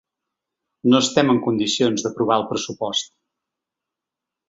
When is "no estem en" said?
0.93-1.43